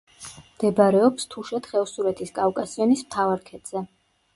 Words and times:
მდებარეობს 0.45 1.29
თუშეთ-ხევსურეთის 1.35 2.37
კავკასიონის 2.41 3.09
მთავარ 3.09 3.51
ქედზე. 3.53 3.91